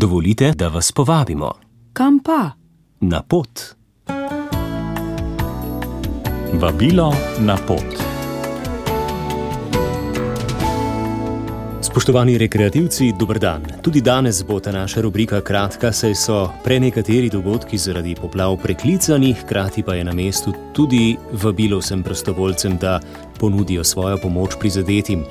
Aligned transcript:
Dovolite, 0.00 0.52
da 0.56 0.68
vas 0.68 0.92
povabimo 0.92 1.52
Kam 1.92 2.20
pa? 2.24 2.50
na 3.00 3.22
pot. 3.22 3.60
Vabilo 6.52 7.14
na 7.40 7.56
pot. 7.66 7.84
Spoštovani 11.82 12.38
rekreativci, 12.38 13.12
dober 13.18 13.38
dan. 13.38 13.62
Tudi 13.82 14.00
danes 14.00 14.44
bo 14.44 14.60
ta 14.60 14.72
naša 14.72 15.00
rubrika 15.00 15.40
kratka, 15.40 15.92
saj 15.92 16.14
so 16.14 16.48
prenekateri 16.64 17.28
dogodki 17.28 17.78
zaradi 17.78 18.14
poplav 18.14 18.56
preklicani, 18.56 19.32
hkrati 19.32 19.82
pa 19.82 19.94
je 19.94 20.04
na 20.04 20.12
mestu 20.12 20.52
tudi 20.72 21.16
vabilo 21.32 21.78
vsem 21.78 22.02
prostovoljcem, 22.02 22.76
da 22.76 23.00
ponudijo 23.38 23.84
svojo 23.84 24.16
pomoč 24.16 24.56
prizadetim. 24.60 25.24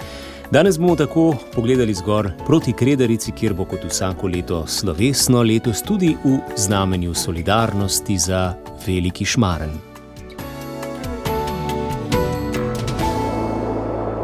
Danes 0.52 0.80
bomo 0.80 0.96
tako 0.96 1.36
pogledali 1.56 1.94
zgor 1.94 2.32
proti 2.46 2.74
Krederici, 2.74 3.32
kjer 3.32 3.54
bo 3.54 3.66
kot 3.66 3.84
vsako 3.86 4.28
leto 4.28 4.68
slovesno, 4.68 5.44
letos 5.44 5.82
tudi 5.82 6.16
v 6.24 6.38
znamenju 6.58 7.14
solidarnosti 7.14 8.18
za 8.18 8.54
veliki 8.88 9.26
šmaren. 9.26 9.70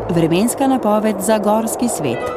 Vremenska 0.09 0.67
napoved 0.67 1.15
za 1.21 1.37
gorski 1.37 1.85
svet. 1.97 2.34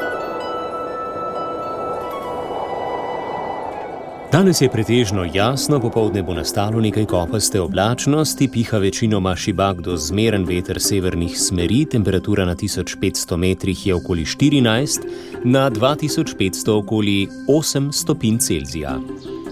Danes 4.32 4.60
je 4.60 4.68
pretežno 4.68 5.24
jasno, 5.34 5.80
popovdne 5.80 6.22
bo 6.22 6.34
nastalo 6.34 6.80
nekaj 6.80 7.04
kopaste 7.04 7.60
oblačnosti, 7.60 8.48
piha 8.52 8.78
večinoma 8.78 9.36
šibak 9.36 9.80
do 9.80 9.96
zmeren 9.96 10.44
veter 10.44 10.80
severnih 10.80 11.38
smeri, 11.40 11.86
temperatura 11.90 12.44
na 12.44 12.54
1500 12.54 13.36
metrih 13.36 13.86
je 13.86 13.94
okoli 13.94 14.24
14, 14.24 15.00
na 15.44 15.70
2500 15.70 16.70
okoli 16.70 17.28
8 17.48 17.92
stopinj 17.92 18.38
Celzija. 18.38 18.98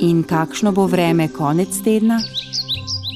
In 0.00 0.22
kakšno 0.22 0.72
bo 0.72 0.86
vreme 0.86 1.28
konec 1.28 1.80
tedna? 1.84 2.20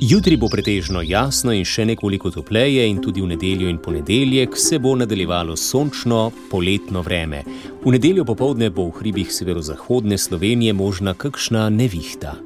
Jutri 0.02 0.36
bo 0.36 0.48
pretežno 0.48 1.02
jasno 1.05 1.52
in 1.52 1.67
še 1.69 1.84
nekoliko 1.84 2.30
topleje, 2.33 2.86
in 2.89 3.02
tudi 3.05 3.20
v 3.20 3.27
nedeljo 3.34 3.69
in 3.69 3.77
ponedeljek 3.84 4.56
se 4.56 4.78
bo 4.78 4.95
nadaljevalo 4.97 5.56
sončno 5.56 6.30
poletno 6.50 7.02
vreme. 7.05 7.42
V 7.81 7.89
nedeljo 7.89 8.28
popovdne 8.28 8.69
bo 8.69 8.92
v 8.92 9.00
hribih 9.00 9.33
severozahodne 9.33 10.20
Slovenije 10.20 10.77
možna 10.77 11.14
kakšna 11.17 11.73
nevihta. 11.73 12.36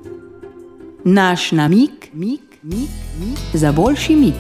Naš 1.03 1.51
namig, 1.51 1.91
mig, 2.15 2.39
mig, 2.63 2.87
mig, 3.19 3.39
za 3.51 3.73
boljši 3.75 4.15
mig. 4.17 4.39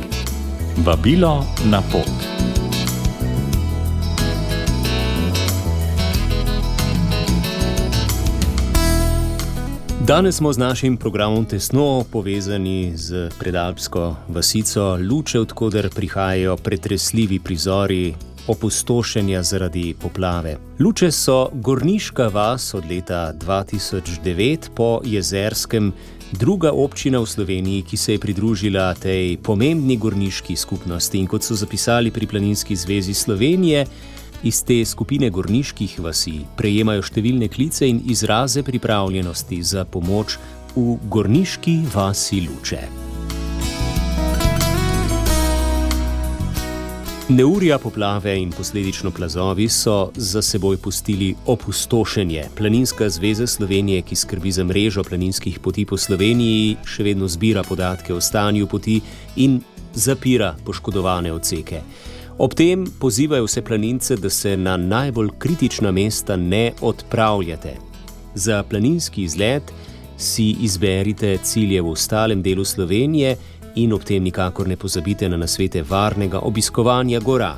Vabilo 0.87 1.43
na 1.67 1.83
pot. 1.91 2.15
Danes 10.07 10.37
smo 10.37 10.53
z 10.53 10.59
našim 10.59 10.97
programom 10.97 11.45
tesno 11.45 12.05
povezani 12.07 12.93
z 12.95 13.35
predalpsko 13.39 14.17
vasico 14.29 14.95
Luče, 15.11 15.41
odkuder 15.41 15.91
prihajajo 15.91 16.57
pretresljivi 16.57 17.41
prizori 17.41 18.15
opustošenja 18.47 19.43
zaradi 19.43 19.95
poplave. 20.01 20.57
Luče 20.81 21.11
so 21.11 21.49
gorniška 21.53 22.29
vas 22.29 22.75
od 22.75 22.85
leta 22.91 23.33
2009 23.41 24.71
po 24.75 25.01
jezerskem, 25.05 25.93
druga 26.33 26.73
občina 26.73 27.19
v 27.19 27.27
Sloveniji, 27.27 27.83
ki 27.83 27.97
se 27.97 28.13
je 28.13 28.19
pridružila 28.19 28.95
tej 28.95 29.37
pomembni 29.37 29.97
gorniški 29.97 30.57
skupnosti. 30.57 31.19
In 31.19 31.27
kot 31.27 31.43
so 31.43 31.55
zapisali 31.55 32.11
pri 32.11 32.27
Planinski 32.27 32.77
zvezi 32.77 33.15
Slovenije, 33.15 33.87
iz 34.43 34.65
te 34.65 34.85
skupine 34.85 35.31
gorniških 35.31 36.01
vasi 36.05 36.41
prejemajo 36.57 37.03
številne 37.03 37.49
klice 37.49 37.89
in 37.89 38.03
izraze 38.13 38.63
pripravljenosti 38.63 39.63
za 39.63 39.85
pomoč 39.85 40.39
v 40.77 40.99
gorniški 41.09 41.81
vasi 41.95 42.45
Luče. 42.49 43.04
Neurja, 47.29 47.79
poplave 47.79 48.37
in 48.39 48.51
posledično 48.53 49.11
plazovi 49.11 49.69
so 49.69 50.11
za 50.15 50.43
seboj 50.43 50.77
pustili 50.77 51.35
opustošenje. 51.47 52.45
Planinska 52.57 53.09
zveza 53.09 53.47
Slovenije, 53.47 54.03
ki 54.03 54.17
skrbi 54.17 54.53
za 54.53 54.65
mrežo 54.65 55.03
planinskih 55.03 55.59
poti 55.59 55.87
po 55.87 55.97
Sloveniji, 55.97 56.77
še 56.85 57.03
vedno 57.03 57.29
zbira 57.29 57.63
podatke 57.63 58.13
o 58.15 58.21
stanju 58.21 58.67
poti 58.67 58.99
in 59.37 59.63
zapira 59.95 60.53
poškodovane 60.65 61.33
odseke. 61.33 61.81
Ob 62.39 62.55
tem 62.55 62.85
pozivajo 63.01 63.49
vse 63.49 63.65
planince, 63.65 64.17
da 64.17 64.31
se 64.31 64.57
na 64.57 64.77
najbolj 64.77 65.31
kritična 65.39 65.93
mesta 65.93 66.37
ne 66.37 66.73
odpravljate. 66.81 67.77
Za 68.35 68.63
planinski 68.63 69.23
izlet 69.23 69.73
si 70.17 70.57
izberite 70.61 71.39
cilje 71.43 71.81
v 71.81 71.89
ostalem 71.89 72.43
delu 72.43 72.65
Slovenije 72.65 73.37
in 73.75 73.93
ob 73.93 74.05
tem 74.05 74.23
nikakor 74.23 74.69
ne 74.69 74.77
pozabite 74.77 75.29
na 75.29 75.37
nasvete 75.37 75.83
varnega 75.83 76.39
obiskovanja 76.39 77.21
gora. 77.21 77.57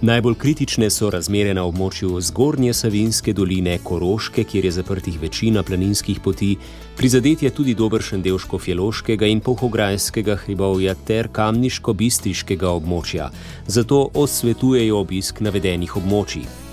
Najbolj 0.00 0.34
kritične 0.38 0.86
so 0.94 1.08
razmere 1.10 1.50
na 1.54 1.64
območju 1.66 2.20
Zgornje 2.22 2.70
Savinske 2.74 3.32
doline, 3.34 3.78
Koroške, 3.82 4.44
kjer 4.44 4.68
je 4.68 4.70
zaprtih 4.76 5.16
večina 5.20 5.62
planinskih 5.62 6.20
poti, 6.22 6.52
prizadet 6.96 7.42
je 7.42 7.50
tudi 7.50 7.74
dobršen 7.74 8.22
del 8.22 8.38
Škofjeloškega 8.38 9.26
in 9.26 9.40
Pohograjskega 9.40 10.38
hribovja 10.44 10.94
ter 10.94 11.28
Kamniško-Bistriškega 11.34 12.70
območja, 12.78 13.28
zato 13.66 14.06
osvetujejo 14.14 15.02
obisk 15.02 15.42
navedenih 15.42 15.96
območij. 15.98 16.67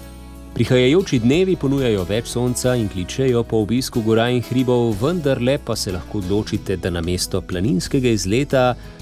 Prihajajoči 0.56 1.18
dnevi 1.20 1.58
ponujajo 1.60 2.06
več 2.08 2.30
sonca 2.32 2.78
in 2.80 2.86
kličejo 2.88 3.42
po 3.44 3.58
obisku 3.66 4.00
gora 4.06 4.30
in 4.32 4.40
hribov, 4.40 4.94
vendarle 5.02 5.58
pa 5.60 5.76
se 5.76 5.92
lahko 5.92 6.22
odločite, 6.22 6.78
da 6.80 6.88
na 6.96 7.02
mesto 7.04 7.42
planinskega 7.44 8.14
izleta 8.16 8.62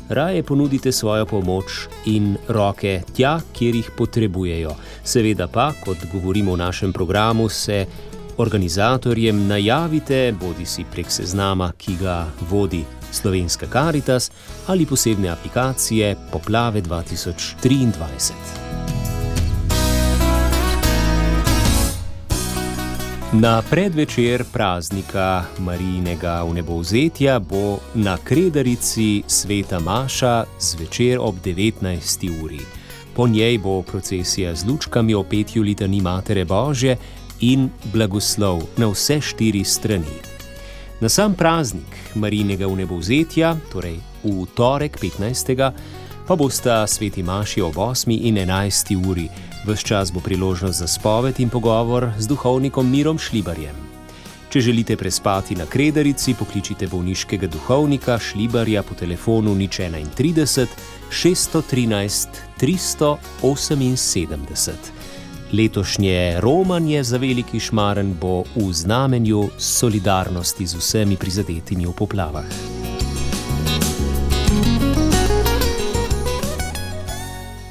raje 0.09 0.41
ponudite 0.43 0.91
svojo 0.91 1.27
pomoč 1.29 1.85
in 2.09 2.33
roke 2.49 2.95
tja, 3.13 3.35
kjer 3.53 3.77
jih 3.77 3.93
potrebujejo. 3.93 4.73
Seveda 5.05 5.45
pa, 5.45 5.69
kot 5.85 6.09
govorimo 6.09 6.57
v 6.57 6.63
našem 6.65 6.93
programu, 6.93 7.45
se 7.49 7.85
organizatorjem 8.41 9.45
najavite, 9.47 10.33
bodi 10.41 10.65
si 10.65 10.89
prek 10.89 11.13
seznama, 11.13 11.69
ki 11.77 11.99
ga 12.01 12.23
vodi 12.49 12.81
Slovenska 13.11 13.69
Caritas 13.69 14.31
ali 14.73 14.89
posebne 14.89 15.29
aplikacije 15.29 16.15
Poplave 16.31 16.81
2023. 16.81 18.72
Na 23.33 23.61
predvečer 23.69 24.43
praznika 24.53 25.45
Marijinega 25.59 26.43
vnebovzetja 26.43 27.39
bo 27.39 27.79
na 27.93 28.17
Krederici 28.17 29.23
sveta 29.27 29.79
Maša 29.79 30.45
zvečer 30.59 31.17
ob 31.21 31.35
19. 31.45 32.43
uri. 32.43 32.59
Po 33.15 33.27
njej 33.27 33.57
bo 33.57 33.81
procesija 33.81 34.55
z 34.55 34.65
lučkami 34.67 35.13
o 35.13 35.23
petju 35.23 35.63
litani 35.63 36.01
Matere 36.01 36.45
Božje 36.45 36.97
in 37.41 37.69
blagoslov 37.93 38.61
na 38.77 38.87
vse 38.87 39.21
štiri 39.21 39.63
strani. 39.63 40.17
Na 41.01 41.09
sam 41.09 41.33
praznik 41.33 42.13
Marijinega 42.15 42.67
vnebovzetja, 42.67 43.55
torej 43.71 43.97
v 44.23 44.45
torek 44.55 44.97
15. 45.01 45.71
pa 46.27 46.35
bosta 46.35 46.87
sveti 46.87 47.23
Maši 47.23 47.61
ob 47.61 47.75
8. 47.75 48.19
in 48.21 48.35
11. 48.35 49.09
uri. 49.09 49.29
Ves 49.65 49.83
čas 49.83 50.11
bo 50.11 50.19
priložnost 50.19 50.79
za 50.79 50.87
spoved 50.87 51.39
in 51.39 51.49
pogovor 51.49 52.11
z 52.17 52.27
duhovnikom 52.27 52.91
Mirom 52.91 53.19
Šlibarjem. 53.19 53.75
Če 54.49 54.61
želite 54.61 54.97
prespati 54.97 55.55
na 55.55 55.65
Krederici, 55.65 56.33
pokličite 56.33 56.87
bolniškega 56.87 57.47
duhovnika 57.47 58.19
Šlibarja 58.19 58.83
po 58.83 58.95
telefonu 58.95 59.55
nič 59.55 59.79
31 59.79 60.67
613 61.09 62.27
378. 62.59 64.73
Letošnje 65.53 66.35
romanje 66.39 67.03
za 67.03 67.17
veliki 67.17 67.59
šmaren 67.59 68.13
bo 68.21 68.43
v 68.55 68.73
znamenju 68.73 69.49
solidarnosti 69.57 70.67
z 70.67 70.75
vsemi 70.75 71.17
prizadetimi 71.17 71.85
v 71.85 71.91
poplavah. 71.91 72.72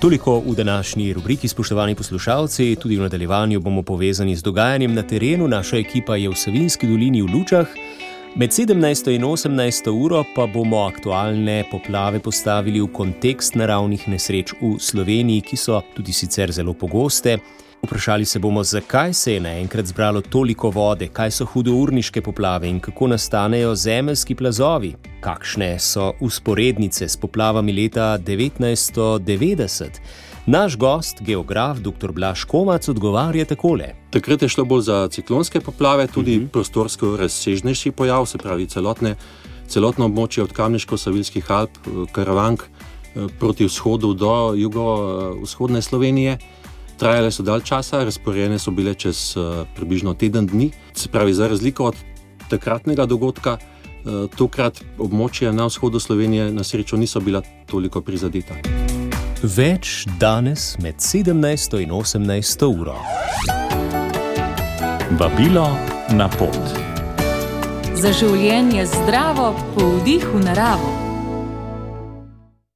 Toliko 0.03 0.43
v 0.47 0.55
današnji 0.55 1.13
rubriki, 1.13 1.49
spoštovani 1.49 1.95
poslušalci, 1.95 2.77
tudi 2.77 2.97
v 2.97 3.03
nadaljevanju 3.03 3.61
bomo 3.61 3.83
povezani 3.83 4.37
z 4.37 4.43
dogajanjem 4.43 4.95
na 4.95 5.03
terenu. 5.03 5.49
Naša 5.49 5.77
ekipa 5.77 6.17
je 6.17 6.29
v 6.29 6.35
Savinski 6.35 6.87
dolini 6.87 7.23
v 7.23 7.29
Lučah. 7.35 7.67
Med 8.35 8.51
17. 8.51 9.15
in 9.15 9.23
18. 9.23 9.91
uro 9.91 10.25
pa 10.35 10.47
bomo 10.47 10.83
aktualne 10.87 11.65
poplave 11.71 12.19
postavili 12.19 12.81
v 12.81 12.91
kontekst 12.93 13.55
naravnih 13.55 14.09
nesreč 14.09 14.53
v 14.61 14.75
Sloveniji, 14.81 15.41
ki 15.41 15.57
so 15.57 15.83
tudi 15.95 16.13
sicer 16.13 16.53
zelo 16.53 16.75
pogoste. 16.75 17.39
Vprašali 17.83 18.25
se 18.25 18.39
bomo, 18.39 18.63
zakaj 18.65 19.13
se 19.13 19.35
je 19.35 19.41
naenkrat 19.41 19.87
zbralo 19.87 20.21
toliko 20.21 20.71
vode, 20.71 21.09
kaj 21.09 21.31
so 21.31 21.45
hudourniške 21.45 22.21
poplave 22.23 22.69
in 22.69 22.81
kako 22.81 23.07
nastanejo 23.07 23.75
zemeljski 23.75 24.35
plazovi, 24.35 24.95
kakšne 25.21 25.79
so 25.79 26.13
usporednice 26.21 27.09
s 27.09 27.17
poplavami 27.17 27.73
leta 27.73 28.19
1990. 28.19 29.85
Naš 30.47 30.77
gost, 30.77 31.23
geograf 31.23 31.79
dr. 31.79 32.13
Blaž 32.13 32.45
Kovac, 32.45 32.89
odgovarja 32.89 33.45
takole. 33.45 33.95
Takrat 34.11 34.43
je 34.43 34.49
šlo 34.49 34.65
bolj 34.65 34.83
za 34.83 35.09
ciklonske 35.09 35.61
poplave, 35.61 36.07
tudi 36.07 36.37
uh 36.37 36.43
-huh. 36.43 36.49
prostorsko 36.49 37.17
razsežnejši 37.17 37.91
pojav, 37.91 38.27
se 38.27 38.39
pravi 38.39 38.67
celotne, 38.67 39.17
celotno 39.69 40.05
območje 40.05 40.43
od 40.43 40.53
Kamniško-Savilskih 40.53 41.51
Alp, 41.51 41.71
Karavank 42.13 42.63
proti 43.39 43.65
vzhodu 43.65 44.15
do 44.15 44.55
jugovzhodne 44.57 45.83
Slovenije. 45.83 46.39
Trajale 46.99 47.31
so 47.31 47.43
dalj 47.43 47.63
časa, 47.67 48.05
razporejene 48.05 48.59
so 48.59 48.71
bile 48.71 48.95
čez 48.95 49.35
približno 49.75 50.15
teden 50.15 50.47
dni. 50.47 50.71
Se 50.95 51.09
pravi, 51.09 51.35
za 51.35 51.49
razliko 51.49 51.85
od 51.85 51.97
takratnega 52.51 53.07
dogodka, 53.07 53.57
tokrat 54.37 54.81
območja 54.99 55.53
na 55.53 55.67
vzhodu 55.67 56.01
Slovenije 56.01 56.53
na 56.53 56.65
srečo 56.65 56.97
niso 56.97 57.21
bila 57.21 57.43
toliko 57.67 58.01
prizadeta. 58.01 58.55
Več 59.43 60.07
danes 60.21 60.77
med 60.79 61.03
17 61.03 61.81
in 61.83 61.91
18 61.91 62.67
uro. 62.67 62.97
Vabilo 65.19 65.67
na 66.15 66.29
pot. 66.39 66.59
Za 67.99 68.13
življenje 68.15 68.87
zdravo, 68.87 69.53
po 69.75 69.91
vdihu 69.99 70.39
naravo. 70.43 70.92